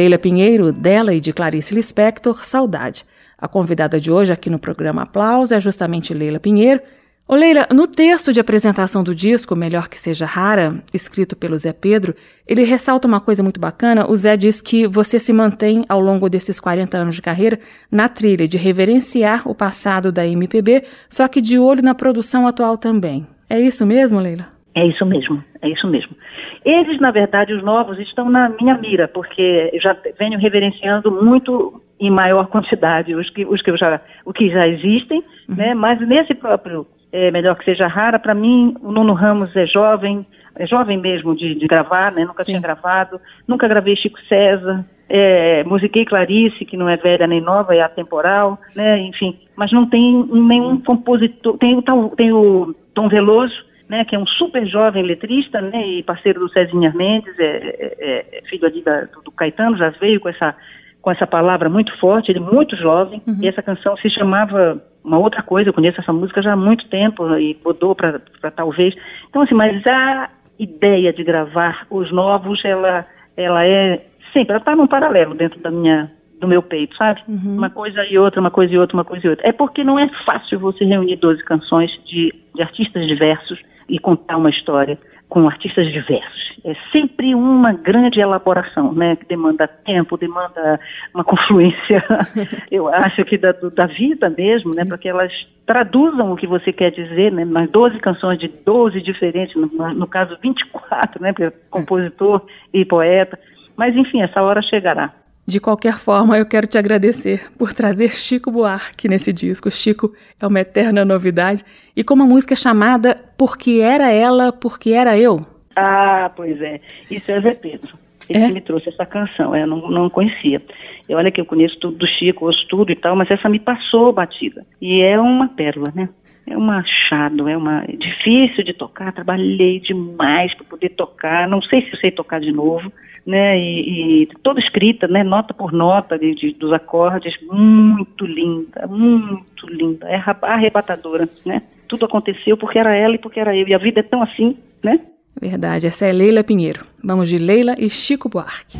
[0.00, 3.04] Leila Pinheiro, dela e de Clarice Lispector, Saudade.
[3.36, 6.80] A convidada de hoje aqui no programa Aplauso é justamente Leila Pinheiro,
[7.28, 11.72] Ô Leila, no texto de apresentação do disco Melhor Que Seja Rara, escrito pelo Zé
[11.72, 12.12] Pedro,
[12.44, 14.10] ele ressalta uma coisa muito bacana.
[14.10, 18.08] O Zé diz que você se mantém ao longo desses 40 anos de carreira na
[18.08, 23.26] trilha de reverenciar o passado da MPB, só que de olho na produção atual também.
[23.48, 24.48] É isso mesmo, Leila?
[24.74, 26.16] É isso mesmo, é isso mesmo.
[26.64, 31.80] Eles, na verdade, os novos, estão na minha mira, porque eu já venho reverenciando muito
[31.98, 35.56] em maior quantidade os que, os que, já, o que já existem, uhum.
[35.56, 35.74] né?
[35.74, 38.18] mas nesse próprio é melhor que seja rara.
[38.18, 40.24] Para mim, o Nuno Ramos é jovem,
[40.56, 42.24] é jovem mesmo de, de gravar, né?
[42.24, 42.52] Nunca Sim.
[42.52, 47.74] tinha gravado, nunca gravei Chico César, é, musiquei Clarice, que não é velha nem nova,
[47.74, 49.00] é atemporal, né?
[49.00, 51.58] Enfim, mas não tem nenhum compositor.
[51.58, 53.54] Tem, o, tem o Tom Veloso,
[53.90, 54.04] né?
[54.04, 55.84] Que é um super jovem letrista, né?
[55.84, 60.20] E parceiro do Cezinha Mendes, é, é, é filho ali da, do Caetano, já veio
[60.20, 60.54] com essa
[61.02, 63.38] com essa palavra muito forte, ele muito jovem, uhum.
[63.40, 66.86] e essa canção se chamava uma outra coisa, eu conheço essa música já há muito
[66.90, 68.20] tempo e mudou para
[68.54, 68.94] talvez.
[69.30, 74.76] Então, assim, mas a ideia de gravar os novos, ela, ela é sempre, ela está
[74.76, 77.20] num paralelo dentro da minha, do meu peito, sabe?
[77.28, 77.58] Uhum.
[77.58, 79.46] Uma coisa e outra, uma coisa e outra, uma coisa e outra.
[79.46, 84.36] É porque não é fácil você reunir 12 canções de, de artistas diversos e contar
[84.36, 84.98] uma história
[85.28, 86.58] com artistas diversos.
[86.64, 89.16] É sempre uma grande elaboração, né?
[89.16, 90.80] Que demanda tempo, demanda
[91.14, 92.04] uma confluência,
[92.70, 94.84] eu acho que da, da vida mesmo, né?
[94.84, 95.32] Para que elas
[95.64, 97.44] traduzam o que você quer dizer, né?
[97.44, 101.32] Nas 12 canções de 12 diferentes, no, no caso 24, né?
[101.32, 102.42] Porque é compositor
[102.74, 103.38] e poeta.
[103.76, 105.14] Mas enfim, essa hora chegará.
[105.50, 109.68] De qualquer forma, eu quero te agradecer por trazer Chico Buarque nesse disco.
[109.68, 111.64] Chico é uma eterna novidade.
[111.96, 115.40] E com uma música chamada Porque Era Ela, Porque Era Eu.
[115.74, 116.80] Ah, pois é.
[117.10, 117.98] Isso é Zé Pedro.
[118.28, 118.48] Ele é?
[118.48, 120.62] me trouxe essa canção, eu não, não conhecia.
[121.08, 123.58] Eu, olha que eu conheço tudo do Chico, ouço tudo e tal, mas essa me
[123.58, 124.64] passou batida.
[124.80, 126.08] E é uma pérola, né?
[126.46, 131.60] É um achado, é uma é difícil de tocar, trabalhei demais para poder tocar, não
[131.60, 132.92] sei se eu sei tocar de novo,
[133.26, 138.86] né, e, e toda escrita, né, nota por nota de, de, dos acordes, muito linda,
[138.86, 141.62] muito linda, é arrebatadora, né?
[141.88, 144.56] Tudo aconteceu porque era ela e porque era eu, e a vida é tão assim,
[144.82, 145.00] né?
[145.40, 146.84] Verdade, essa é Leila Pinheiro.
[147.02, 148.78] Vamos de Leila e Chico Buarque.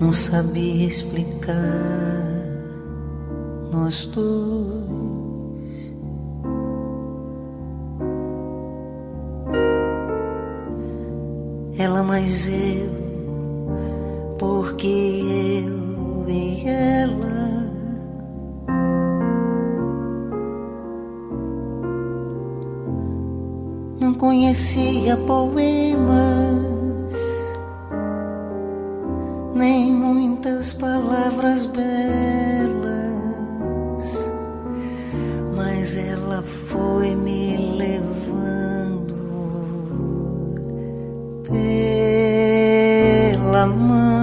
[0.00, 1.54] Não sabia explicar
[3.72, 4.89] nós dois
[11.78, 12.90] ela mais eu,
[14.38, 17.40] porque eu e ela.
[24.00, 26.10] Não conhecia poemas,
[29.54, 31.90] nem muitas palavras belas,
[35.56, 38.29] mas ela foi me levando
[43.60, 44.19] pela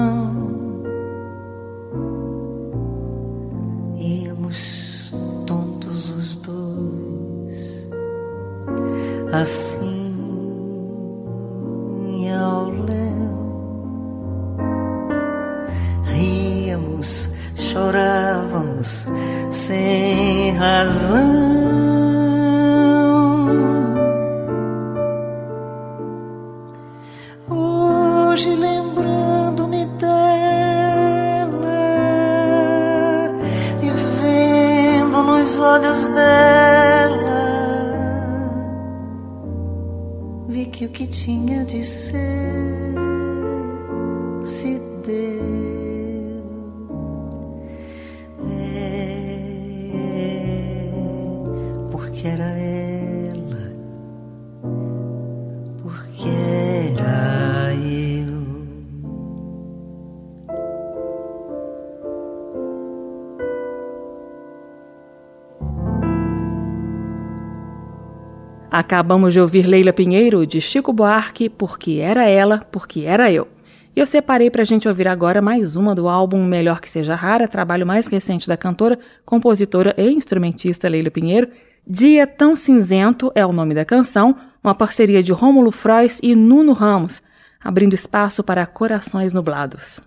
[68.88, 73.46] Acabamos de ouvir Leila Pinheiro, de Chico Buarque, Porque Era Ela, Porque Era Eu.
[73.94, 77.14] E eu separei para a gente ouvir agora mais uma do álbum Melhor Que Seja
[77.14, 81.50] Rara, trabalho mais recente da cantora, compositora e instrumentista Leila Pinheiro.
[81.86, 86.72] Dia Tão Cinzento é o nome da canção, uma parceria de Rômulo Frois e Nuno
[86.72, 87.22] Ramos,
[87.62, 90.00] abrindo espaço para corações nublados.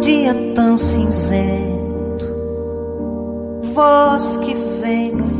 [0.00, 2.26] Dia tão cinzento,
[3.72, 4.52] voz que
[4.82, 5.39] vem no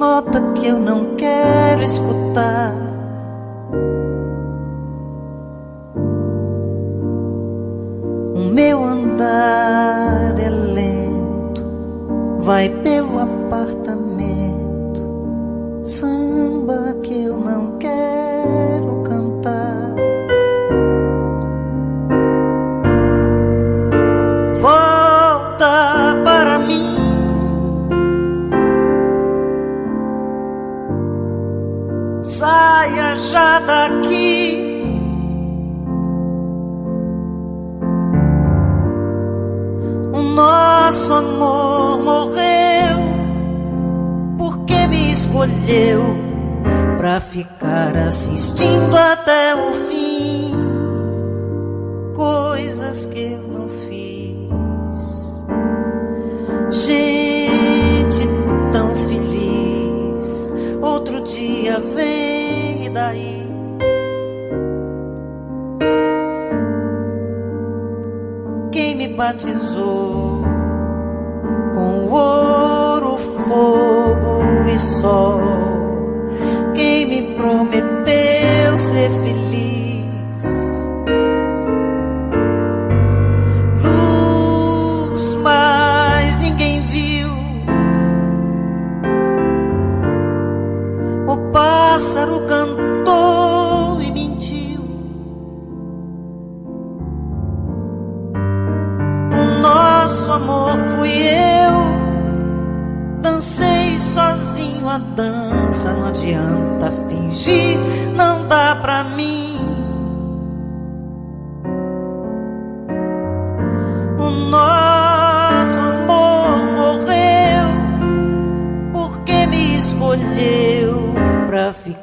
[0.00, 2.72] nota que eu não quero escutar.
[8.34, 11.62] O meu andar é lento,
[12.38, 13.09] vai pelo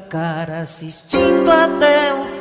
[0.08, 2.37] ficar assistindo até o fim.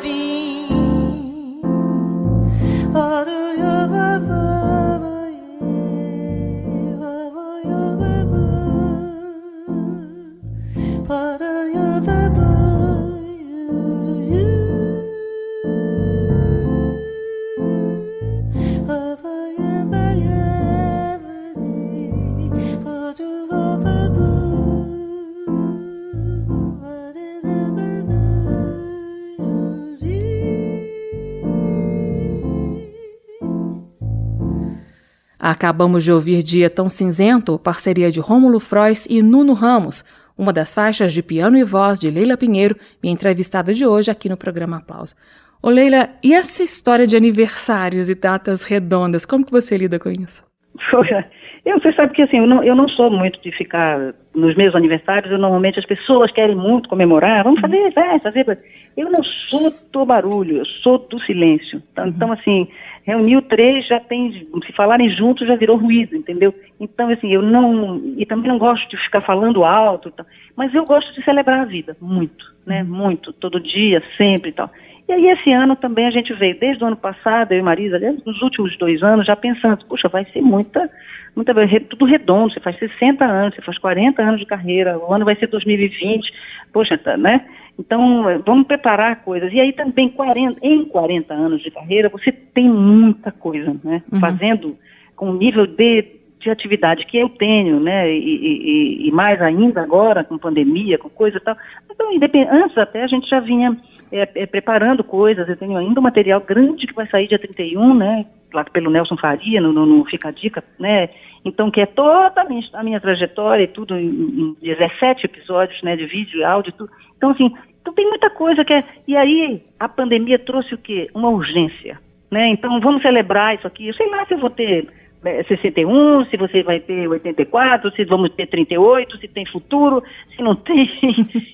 [35.49, 40.03] Acabamos de ouvir Dia Tão Cinzento, parceria de Rômulo Frois e Nuno Ramos,
[40.37, 44.29] uma das faixas de piano e voz de Leila Pinheiro, minha entrevistada de hoje aqui
[44.29, 45.15] no programa Aplauso.
[45.63, 50.11] Ô Leila, e essa história de aniversários e datas redondas, como que você lida com
[50.11, 50.43] isso?
[51.65, 54.73] Eu, você sabe que assim, eu não, eu não sou muito de ficar nos meus
[54.77, 58.61] aniversários, eu, normalmente as pessoas querem muito comemorar, vamos fazer festa, fazer...
[58.97, 61.83] Eu não sou do barulho, eu sou do silêncio.
[61.91, 62.69] Então, então assim,
[63.07, 66.53] reuniu três, já tem, se falarem juntos já virou ruído, entendeu?
[66.81, 70.27] Então, assim, eu não, e também não gosto de ficar falando alto, tá?
[70.57, 74.69] mas eu gosto de celebrar a vida, muito, né, muito, todo dia, sempre e tal.
[75.09, 77.95] E aí esse ano também a gente veio, desde o ano passado, eu e Marisa,
[77.95, 80.91] aliás, nos últimos dois anos, já pensando, puxa, vai ser muita,
[81.37, 81.55] muita,
[81.89, 85.37] tudo redondo, você faz 60 anos, você faz 40 anos de carreira, o ano vai
[85.37, 86.29] ser 2020,
[86.73, 87.47] poxa, tá, né?
[87.79, 89.53] Então, vamos preparar coisas.
[89.53, 94.03] E aí também, 40, em 40 anos de carreira, você tem muita coisa, né?
[94.11, 94.20] Uhum.
[94.20, 94.77] Fazendo
[95.14, 96.07] com o nível de,
[96.41, 98.11] de atividade que eu tenho, né?
[98.11, 101.57] E, e, e, mais ainda agora, com pandemia, com coisa e tal.
[101.91, 102.09] Então,
[102.51, 103.77] antes até a gente já vinha
[104.11, 107.95] é, é, preparando coisas, eu tenho ainda um material grande que vai sair dia 31,
[107.95, 108.27] né?
[108.55, 111.11] Lá pelo Nelson Faria, no, no, no Fica a Dica, né?
[111.47, 115.81] Então, que é toda a minha, a minha trajetória e tudo em, em 17 episódios,
[115.81, 115.95] né?
[115.95, 116.91] De vídeo e áudio, tudo.
[117.17, 118.85] Então, assim, então tem muita coisa que é.
[119.07, 121.09] E aí, a pandemia trouxe o quê?
[121.15, 122.01] Uma urgência.
[122.33, 122.49] Né?
[122.49, 123.87] Então, vamos celebrar isso aqui.
[123.87, 124.89] Eu sei lá se eu vou ter
[125.23, 130.03] 61, se você vai ter 84, se vamos ter 38, se tem futuro,
[130.35, 130.91] se não tem,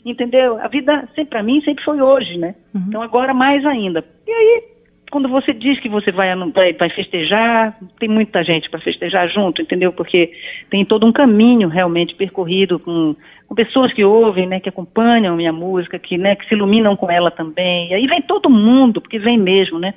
[0.06, 0.58] entendeu?
[0.58, 2.54] A vida, sempre para mim, sempre foi hoje, né?
[2.74, 2.84] Uhum.
[2.88, 4.02] Então agora mais ainda.
[4.26, 4.62] E aí,
[5.12, 9.60] quando você diz que você vai, vai, vai festejar, tem muita gente para festejar junto,
[9.60, 9.92] entendeu?
[9.92, 10.32] Porque
[10.70, 13.14] tem todo um caminho realmente percorrido com,
[13.46, 17.10] com pessoas que ouvem, né, que acompanham minha música, que, né, que se iluminam com
[17.10, 17.90] ela também.
[17.90, 19.92] E aí vem todo mundo, porque vem mesmo, né?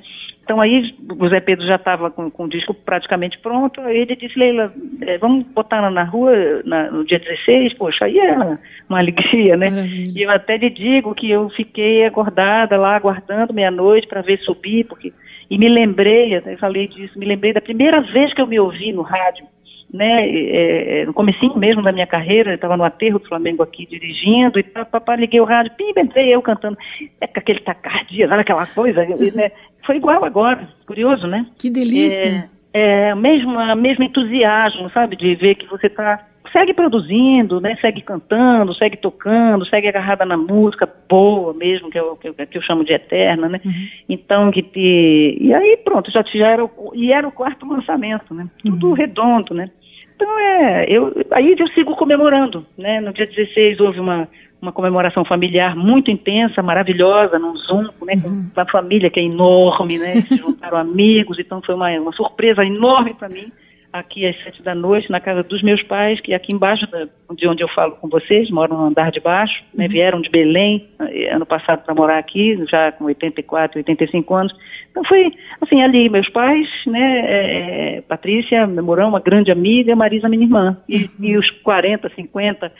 [0.46, 4.14] Então aí o Zé Pedro já estava com, com, o disco praticamente pronto, aí ele
[4.14, 6.30] disse, Leila, é, vamos botar na rua
[6.64, 8.58] na, no dia 16, poxa, aí é uma,
[9.00, 9.70] alegria, né?
[9.70, 10.12] Maravilha.
[10.14, 14.84] E eu até lhe digo que eu fiquei acordada lá, aguardando meia-noite para ver subir,
[14.84, 15.12] porque
[15.50, 18.92] e me lembrei, eu falei disso, me lembrei da primeira vez que eu me ouvi
[18.92, 19.46] no rádio,
[19.92, 23.62] né, é, é no comecinho mesmo da minha carreira, eu estava no aterro do Flamengo
[23.62, 26.78] aqui dirigindo, e papá, liguei o rádio, pim, entrei eu cantando,
[27.20, 29.50] é com aquele tacardia, sabe aquela coisa, né,
[29.86, 31.46] foi igual agora, curioso, né?
[31.56, 32.50] Que delícia!
[32.74, 38.00] É, é mesmo, mesmo entusiasmo, sabe, de ver que você está segue produzindo, né, segue
[38.00, 42.62] cantando, segue tocando, segue agarrada na música boa mesmo, que eu, que eu, que eu
[42.62, 43.60] chamo de eterna, né?
[43.62, 43.88] Uhum.
[44.08, 45.36] Então, que te...
[45.38, 48.48] E aí, pronto, já, já era, o, e era o quarto lançamento, né?
[48.62, 48.92] Tudo uhum.
[48.94, 49.70] redondo, né?
[50.16, 53.00] Então, é, eu, aí eu sigo comemorando, né?
[53.00, 54.26] No dia 16 houve uma,
[54.60, 58.50] uma comemoração familiar muito intensa, maravilhosa, num Zoom, né, com uhum.
[58.54, 63.14] uma família que é enorme, né, se juntaram amigos, então foi uma, uma surpresa enorme
[63.14, 63.52] para mim,
[63.98, 67.06] aqui às sete da noite, na casa dos meus pais, que é aqui embaixo da,
[67.34, 69.90] de onde eu falo com vocês, moram no andar de baixo, né, uhum.
[69.90, 74.54] vieram de Belém eh, ano passado para morar aqui, já com 84, 85 anos.
[74.90, 80.44] Então foi, assim, ali, meus pais, né, é, Patrícia, Mourão, uma grande amiga, Marisa, minha
[80.44, 81.08] irmã, e, uhum.
[81.20, 82.72] e os 40, 50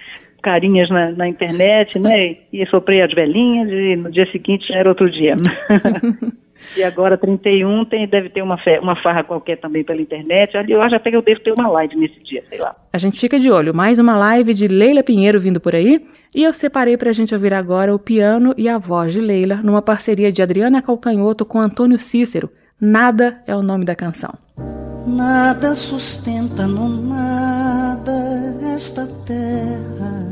[0.42, 4.88] carinhas na, na, internet, né, e soprei as velhinhas, e no dia seguinte já era
[4.88, 5.36] outro dia.
[6.76, 10.54] E agora 31 tem, deve ter uma, fe, uma farra qualquer também pela internet.
[10.68, 12.74] Eu acho até que eu devo ter uma live nesse dia, sei lá.
[12.92, 13.74] A gente fica de olho.
[13.74, 16.06] Mais uma live de Leila Pinheiro vindo por aí.
[16.34, 19.56] E eu separei para a gente ouvir agora o piano e a voz de Leila
[19.62, 22.50] numa parceria de Adriana Calcanhoto com Antônio Cícero.
[22.80, 24.34] Nada é o nome da canção.
[25.06, 28.12] Nada sustenta no nada
[28.74, 30.26] esta terra,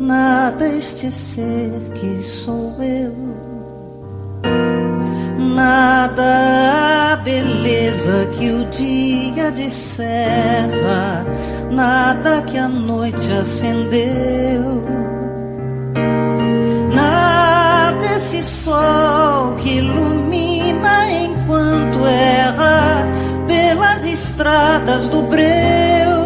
[0.00, 3.42] nada este ser que sou eu
[5.42, 11.26] Nada a beleza que o dia disserra,
[11.70, 14.84] nada que a noite acendeu.
[16.94, 23.04] Nada esse sol que ilumina enquanto erra
[23.48, 26.22] pelas estradas do breu.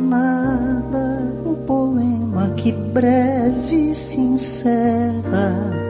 [0.00, 5.85] Nada o poema que breve se encerra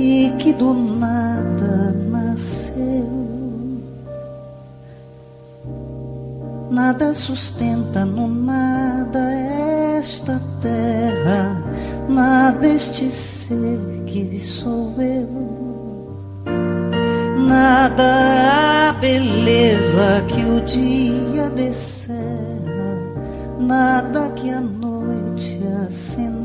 [0.00, 3.06] e que do nada nasceu.
[6.70, 9.30] Nada sustenta no nada
[9.98, 11.62] esta terra,
[12.08, 15.28] nada este ser que sou eu.
[17.46, 22.96] Nada a beleza que o dia descerra,
[23.58, 26.39] nada que a noite acendeu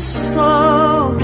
[0.00, 1.23] sol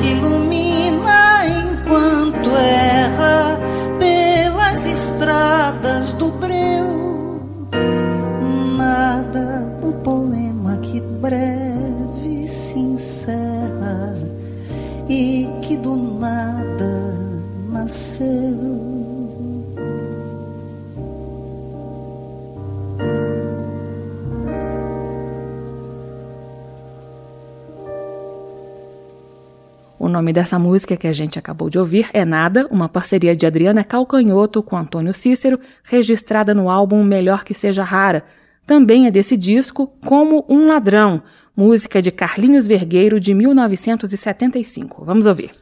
[30.21, 33.83] nome dessa música que a gente acabou de ouvir é Nada, uma parceria de Adriana
[33.83, 38.23] Calcanhoto com Antônio Cícero, registrada no álbum Melhor Que Seja Rara.
[38.67, 41.23] Também é desse disco Como um Ladrão,
[41.57, 45.03] música de Carlinhos Vergueiro de 1975.
[45.03, 45.53] Vamos ouvir.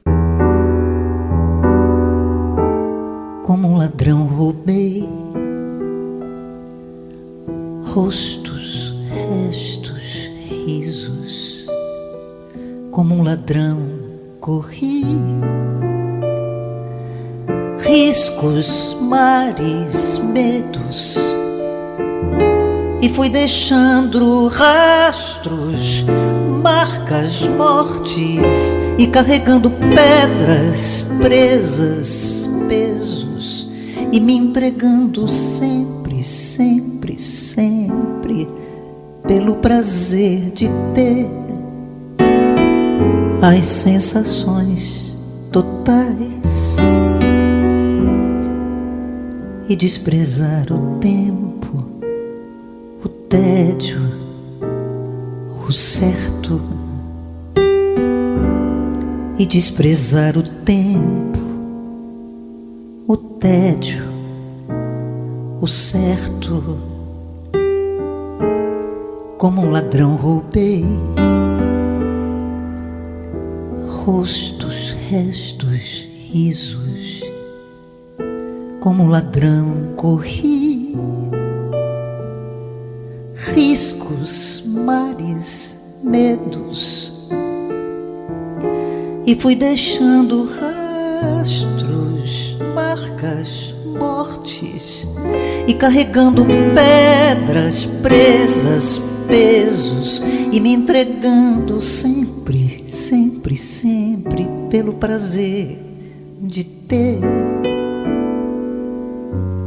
[3.45, 5.09] Como um ladrão roubei
[7.85, 8.93] rostos,
[9.41, 10.29] restos,
[10.67, 11.65] risos.
[12.91, 14.08] Como um ladrão
[14.49, 15.05] corri.
[17.81, 21.19] Riscos, mares, medos.
[23.03, 26.03] E fui deixando rastros,
[26.63, 33.71] marcas, mortes, e carregando pedras presas, pesos,
[34.11, 38.49] e me entregando sempre, sempre, sempre,
[39.27, 41.48] pelo prazer de ter
[43.41, 45.15] as sensações
[45.53, 46.79] totais
[49.69, 51.89] e desprezar o tempo,
[53.05, 54.01] o tédio,
[55.69, 56.61] o certo.
[59.39, 61.39] e desprezar o tempo,
[63.07, 64.05] o tédio,
[65.61, 66.77] o certo.
[69.39, 70.85] Como um ladrão roubei
[74.09, 77.23] rostos, restos, risos.
[78.81, 80.97] Como ladrão corri.
[83.35, 87.29] Riscos, mares, medos.
[89.27, 90.49] E fui deixando
[91.21, 95.07] rastros, marcas, mortes.
[95.67, 98.99] E carregando pedras presas,
[99.29, 100.23] pesos.
[100.51, 102.38] E me entregando sempre,
[102.99, 105.79] sempre, sempre pelo prazer
[106.41, 107.21] de ter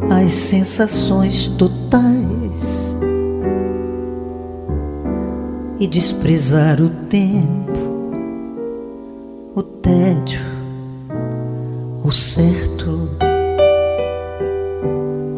[0.10, 2.96] as sensações totais
[5.80, 7.72] e desprezar o tempo
[9.54, 10.40] o tédio,
[12.04, 13.10] o certo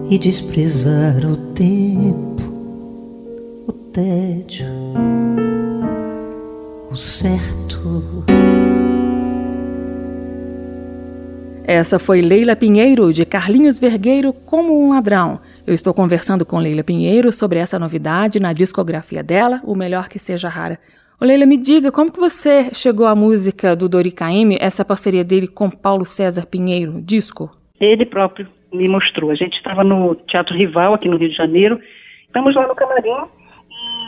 [0.10, 2.44] e desprezar o tempo,
[3.68, 4.68] o tédio,
[6.92, 7.63] o certo.
[11.66, 15.40] Essa foi Leila Pinheiro, de Carlinhos Vergueiro, Como um Ladrão.
[15.66, 20.20] Eu estou conversando com Leila Pinheiro sobre essa novidade na discografia dela, O Melhor Que
[20.20, 20.78] Seja Rara.
[21.22, 25.24] Ô Leila, me diga, como que você chegou à música do Dori Caymmi, essa parceria
[25.24, 27.50] dele com Paulo César Pinheiro, disco?
[27.80, 29.32] Ele próprio me mostrou.
[29.32, 31.80] A gente estava no Teatro Rival, aqui no Rio de Janeiro,
[32.26, 33.10] estamos lá no camarim,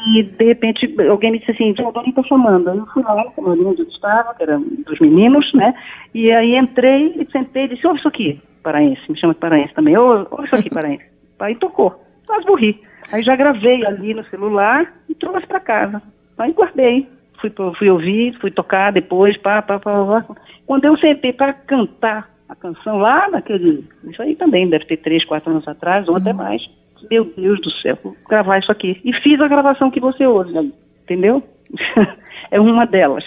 [0.05, 2.69] e de repente alguém me disse assim, o Dori está chamando.
[2.69, 5.73] Eu fui lá no camarim onde eu estava, que era dos meninos, né,
[6.13, 9.73] e aí entrei e sentei e disse, ouve isso aqui, paraense, me chama de paraense
[9.73, 11.05] também, ouve isso aqui, paraense.
[11.39, 12.81] Aí tocou, quase morri.
[13.11, 16.01] Aí já gravei ali no celular e trouxe para casa.
[16.37, 17.07] Aí guardei,
[17.39, 20.35] fui, fui ouvir, fui tocar depois, pá, pá, pá, pá.
[20.65, 23.87] Quando eu sentei para cantar a canção lá naquele.
[24.03, 26.21] Isso aí também deve ter três, quatro anos atrás, ou uhum.
[26.21, 26.61] até mais.
[27.09, 28.99] Meu Deus do céu, vou gravar isso aqui.
[29.03, 31.43] E fiz a gravação que você ouve aí, entendeu?
[32.51, 33.23] é uma delas.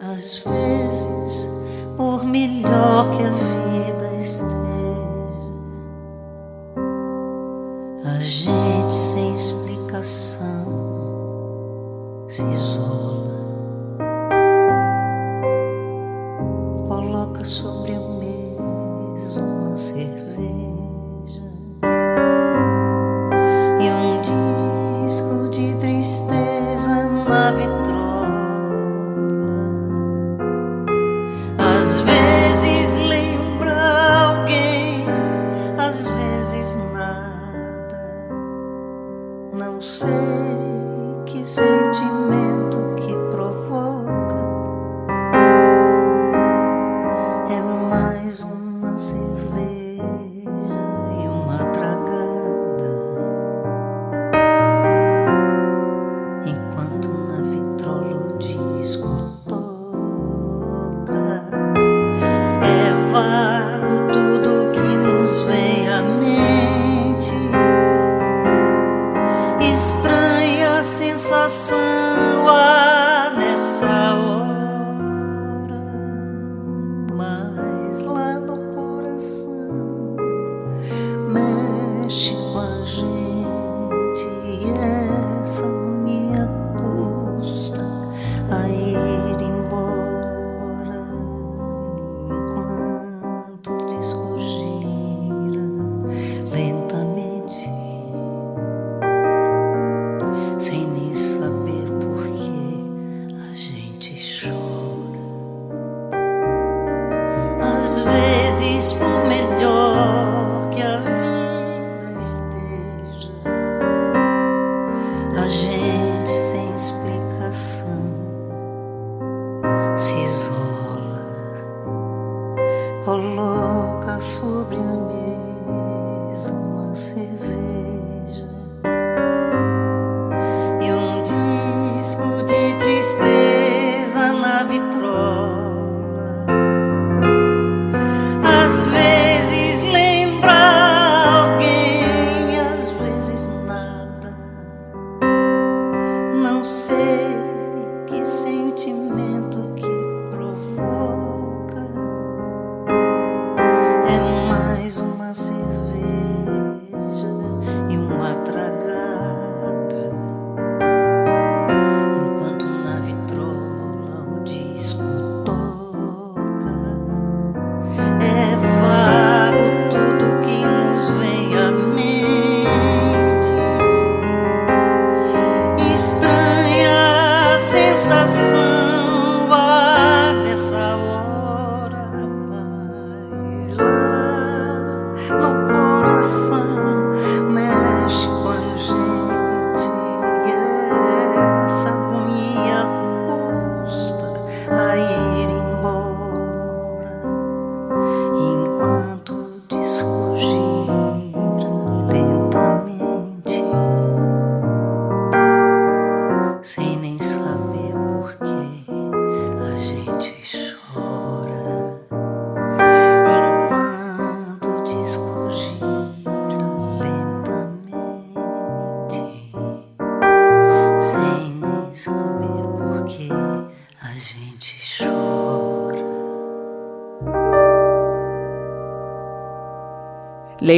[0.00, 1.48] Às vezes,
[1.96, 4.64] por melhor que a vida esteja
[8.06, 10.44] A gente sem explicação
[12.28, 13.38] se isola,
[16.86, 18.13] coloca sobre a
[19.36, 20.73] uma cerveja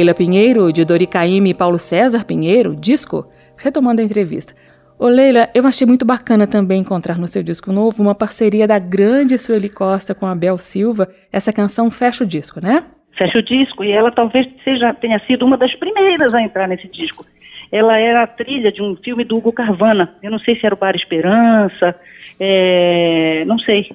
[0.07, 4.53] Leila Pinheiro, de Dori Caymmi e Paulo César Pinheiro, disco, retomando a entrevista.
[4.97, 8.79] Ô Leila, eu achei muito bacana também encontrar no seu disco novo uma parceria da
[8.79, 11.09] grande Sueli Costa com a Bel Silva.
[11.29, 12.85] Essa canção fecha o disco, né?
[13.17, 16.87] fecha o disco e ela talvez seja tenha sido uma das primeiras a entrar nesse
[16.87, 17.25] disco.
[17.69, 20.15] Ela era a trilha de um filme do Hugo Carvana.
[20.23, 21.99] Eu não sei se era o Bar Esperança,
[22.39, 23.89] é, não sei.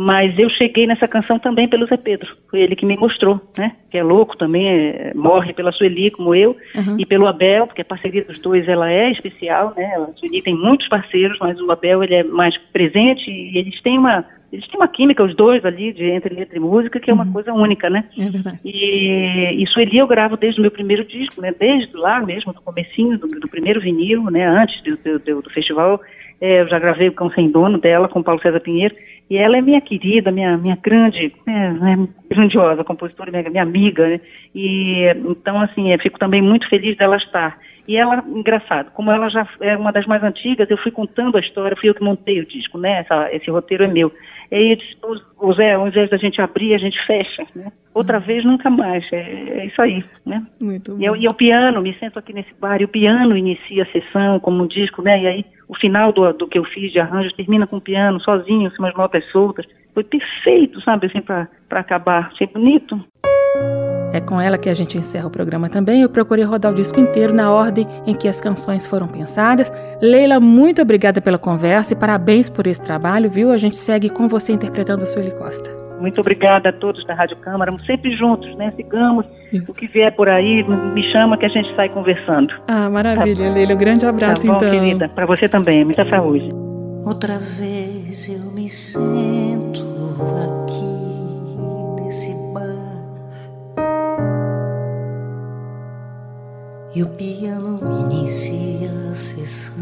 [0.00, 2.32] Mas eu cheguei nessa canção também pelo Zé Pedro.
[2.48, 3.72] Foi ele que me mostrou, né?
[3.90, 6.94] Que é louco também, é, morre pela Sueli como eu, Uhum.
[7.00, 9.86] e pelo Abel, porque a parceria dos dois ela é especial, né?
[9.96, 13.98] A Sueli tem muitos parceiros, mas o Abel ele é mais presente e eles têm
[13.98, 17.14] uma eles têm uma química os dois ali de entre letra e música que é
[17.14, 18.04] uma coisa única, né?
[18.18, 18.58] É verdade.
[18.64, 21.54] E, e Sueli eu gravo desde o meu primeiro disco, né?
[21.58, 24.46] Desde lá mesmo, do comecinho, do, do primeiro vinil, né?
[24.46, 26.00] Antes do, do, do- festival,
[26.40, 28.94] é, eu já gravei o Cão Sem Dono dela com Paulo César Pinheiro.
[29.28, 34.08] E ela é minha querida, minha, minha grande, é, é, grandiosa compositora, minha, minha amiga,
[34.08, 34.20] né?
[34.54, 37.58] E então, assim, eu fico também muito feliz dela estar.
[37.88, 41.40] E ela, engraçado, como ela já é uma das mais antigas, eu fui contando a
[41.40, 42.98] história, fui eu que montei o disco, né?
[42.98, 44.12] Essa- esse roteiro é meu.
[44.52, 47.46] E aí eu disse, "Ô, ô Zé, ao invés da gente abrir, a gente fecha,
[47.56, 47.72] né?
[47.94, 49.10] Outra vez, nunca mais.
[49.10, 49.16] É,
[49.60, 50.46] é isso aí, né?
[50.60, 51.00] Muito bom.
[51.02, 53.86] E, eu, e o piano, me sento aqui nesse bar, e o piano inicia a
[53.86, 55.22] sessão como um disco, né?
[55.22, 58.20] E aí o final do, do que eu fiz de arranjo termina com o piano,
[58.20, 59.66] sozinho, assim, umas notas soltas.
[59.94, 62.28] Foi perfeito, sabe, assim, pra acabar.
[62.32, 63.02] Achei bonito.
[64.12, 66.02] É com ela que a gente encerra o programa também.
[66.02, 69.70] Eu procurei rodar o disco inteiro na ordem em que as canções foram pensadas.
[70.00, 73.52] Leila, muito obrigada pela conversa e parabéns por esse trabalho, viu?
[73.52, 75.76] A gente segue com você interpretando Sueli Costa.
[76.00, 78.72] Muito obrigada a todos da Rádio Câmara, sempre juntos, né?
[78.76, 79.72] Sigamos Isso.
[79.72, 82.54] o que vier por aí, me chama que a gente sai conversando.
[82.68, 83.74] Ah, maravilha, Leila.
[83.74, 84.70] Um grande abraço, tá bom, então.
[84.70, 85.08] querida?
[85.08, 86.48] Pra você também, muita saúde.
[87.04, 89.82] Outra vez eu me sento
[90.62, 90.97] aqui
[96.94, 99.74] e o piano inicia a sessão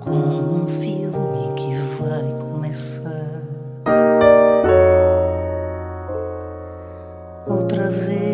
[0.00, 3.42] como um filme que vai começar.
[7.46, 8.24] Outra vez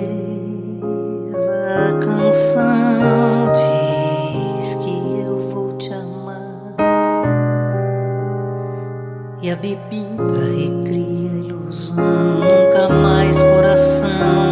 [1.68, 6.74] a canção diz que eu vou te amar.
[9.40, 10.24] E a bebida
[10.56, 11.96] recria a ilusão.
[12.40, 14.49] Nunca mais coração,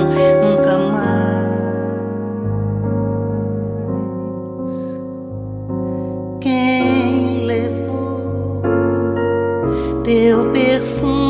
[10.08, 11.27] teu perfume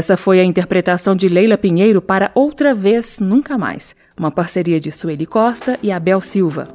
[0.00, 4.90] Essa foi a interpretação de Leila Pinheiro para Outra Vez Nunca Mais, uma parceria de
[4.90, 6.68] Sueli Costa e Abel Silva.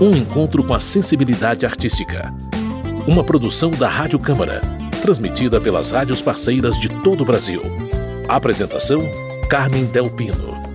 [0.01, 2.35] Um encontro com a sensibilidade artística.
[3.07, 4.63] Uma produção da Rádio Câmara,
[5.03, 7.61] transmitida pelas rádios parceiras de todo o Brasil.
[8.27, 9.03] Apresentação:
[9.51, 10.70] Carmen Del Pino.